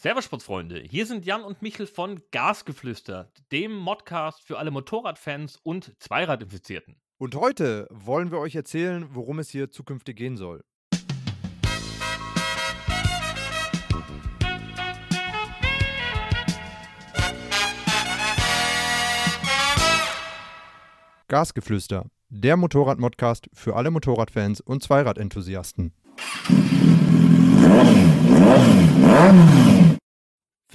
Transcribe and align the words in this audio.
Servus 0.00 0.26
Sportsfreunde, 0.26 0.78
hier 0.78 1.06
sind 1.06 1.26
Jan 1.26 1.42
und 1.42 1.60
Michel 1.60 1.88
von 1.88 2.22
Gasgeflüster, 2.30 3.32
dem 3.50 3.74
Modcast 3.74 4.44
für 4.44 4.56
alle 4.56 4.70
Motorradfans 4.70 5.58
und 5.64 5.92
Zweiradinfizierten. 5.98 6.94
Und 7.16 7.34
heute 7.34 7.88
wollen 7.90 8.30
wir 8.30 8.38
euch 8.38 8.54
erzählen, 8.54 9.08
worum 9.10 9.40
es 9.40 9.50
hier 9.50 9.72
zukünftig 9.72 10.16
gehen 10.16 10.36
soll. 10.36 10.62
Gasgeflüster, 21.26 22.06
der 22.28 22.56
Motorrad-Modcast 22.56 23.50
für 23.52 23.74
alle 23.74 23.90
Motorradfans 23.90 24.60
und 24.60 24.80
Zweiradenthusiasten. 24.80 25.92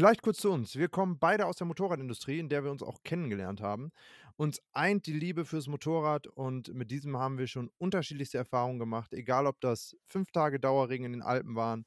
Vielleicht 0.04 0.21
kurz 0.21 0.39
zu 0.39 0.51
uns. 0.51 0.75
Wir 0.75 0.89
kommen 0.89 1.17
beide 1.17 1.45
aus 1.45 1.55
der 1.55 1.66
Motorradindustrie, 1.66 2.38
in 2.38 2.49
der 2.49 2.66
wir 2.66 2.71
uns 2.71 2.84
auch 2.84 3.03
kennengelernt 3.05 3.61
haben. 3.61 3.94
Uns 4.35 4.61
eint 4.73 5.05
die 5.05 5.13
Liebe 5.13 5.45
fürs 5.45 5.67
Motorrad 5.67 6.27
und 6.27 6.73
mit 6.73 6.91
diesem 6.91 7.16
haben 7.16 7.38
wir 7.38 7.48
schon 7.48 7.71
unterschiedlichste 7.77 8.38
Erfahrungen 8.38 8.80
gemacht, 8.80 9.13
egal 9.13 9.47
ob 9.47 9.61
das 9.61 9.95
fünf 10.03 10.30
Tage 10.31 10.59
Dauerregen 10.59 11.05
in 11.05 11.13
den 11.13 11.21
Alpen 11.21 11.55
waren, 11.55 11.85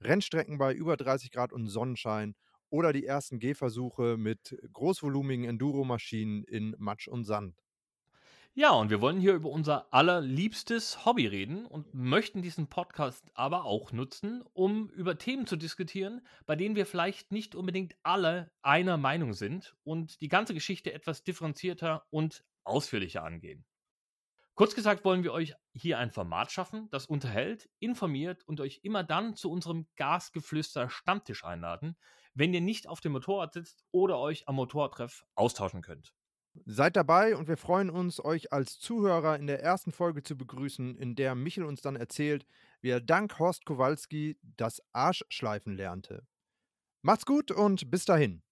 Rennstrecken 0.00 0.56
bei 0.56 0.72
über 0.72 0.96
30 0.96 1.30
Grad 1.30 1.52
und 1.52 1.66
Sonnenschein 1.66 2.36
oder 2.70 2.94
die 2.94 3.04
ersten 3.04 3.38
Gehversuche 3.38 4.16
mit 4.16 4.58
großvolumigen 4.72 5.44
Enduro-Maschinen 5.44 6.44
in 6.44 6.74
Matsch 6.78 7.06
und 7.06 7.26
Sand. 7.26 7.67
Ja, 8.60 8.72
und 8.72 8.90
wir 8.90 9.00
wollen 9.00 9.20
hier 9.20 9.34
über 9.34 9.50
unser 9.50 9.86
allerliebstes 9.94 11.04
Hobby 11.04 11.28
reden 11.28 11.64
und 11.64 11.94
möchten 11.94 12.42
diesen 12.42 12.66
Podcast 12.66 13.24
aber 13.34 13.64
auch 13.64 13.92
nutzen, 13.92 14.42
um 14.52 14.90
über 14.90 15.16
Themen 15.16 15.46
zu 15.46 15.54
diskutieren, 15.54 16.26
bei 16.44 16.56
denen 16.56 16.74
wir 16.74 16.84
vielleicht 16.84 17.30
nicht 17.30 17.54
unbedingt 17.54 17.94
alle 18.02 18.50
einer 18.62 18.96
Meinung 18.96 19.32
sind 19.32 19.76
und 19.84 20.20
die 20.20 20.26
ganze 20.26 20.54
Geschichte 20.54 20.92
etwas 20.92 21.22
differenzierter 21.22 22.04
und 22.10 22.42
ausführlicher 22.64 23.22
angehen. 23.22 23.64
Kurz 24.56 24.74
gesagt 24.74 25.04
wollen 25.04 25.22
wir 25.22 25.32
euch 25.32 25.54
hier 25.72 25.98
ein 25.98 26.10
Format 26.10 26.50
schaffen, 26.50 26.88
das 26.90 27.06
unterhält, 27.06 27.70
informiert 27.78 28.42
und 28.48 28.60
euch 28.60 28.80
immer 28.82 29.04
dann 29.04 29.36
zu 29.36 29.52
unserem 29.52 29.86
Gasgeflüster 29.94 30.90
Stammtisch 30.90 31.44
einladen, 31.44 31.96
wenn 32.34 32.52
ihr 32.52 32.60
nicht 32.60 32.88
auf 32.88 33.00
dem 33.00 33.12
Motorrad 33.12 33.52
sitzt 33.52 33.84
oder 33.92 34.18
euch 34.18 34.48
am 34.48 34.56
Motorradtreff 34.56 35.24
austauschen 35.36 35.80
könnt. 35.80 36.12
Seid 36.66 36.96
dabei 36.96 37.36
und 37.36 37.48
wir 37.48 37.56
freuen 37.56 37.90
uns, 37.90 38.24
euch 38.24 38.52
als 38.52 38.78
Zuhörer 38.78 39.36
in 39.36 39.46
der 39.46 39.62
ersten 39.62 39.92
Folge 39.92 40.22
zu 40.22 40.36
begrüßen, 40.36 40.96
in 40.96 41.14
der 41.14 41.34
Michel 41.34 41.64
uns 41.64 41.80
dann 41.80 41.96
erzählt, 41.96 42.46
wie 42.80 42.90
er 42.90 43.00
dank 43.00 43.38
Horst 43.38 43.64
Kowalski 43.64 44.38
das 44.42 44.82
Arschschleifen 44.92 45.76
lernte. 45.76 46.26
Macht's 47.02 47.26
gut 47.26 47.50
und 47.50 47.90
bis 47.90 48.04
dahin. 48.04 48.42